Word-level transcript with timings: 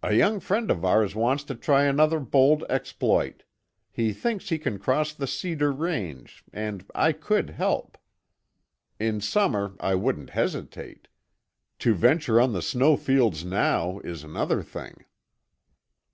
"A 0.00 0.14
young 0.14 0.38
friend 0.38 0.70
of 0.70 0.84
ours 0.84 1.16
wants 1.16 1.42
to 1.42 1.56
try 1.56 1.86
a 1.86 1.92
rather 1.92 2.20
bold 2.20 2.62
exploit; 2.68 3.42
he 3.90 4.12
thinks 4.12 4.48
he 4.48 4.60
can 4.60 4.78
cross 4.78 5.12
the 5.12 5.26
Cedar 5.26 5.72
Range 5.72 6.44
and 6.52 6.88
I 6.94 7.10
could 7.10 7.50
help. 7.50 7.98
In 9.00 9.20
summer, 9.20 9.74
I 9.80 9.96
wouldn't 9.96 10.30
hesitate. 10.30 11.08
To 11.80 11.94
venture 11.94 12.40
on 12.40 12.52
the 12.52 12.62
snow 12.62 12.96
fields 12.96 13.44
now 13.44 13.98
is 14.04 14.22
another 14.22 14.62
thing." 14.62 15.04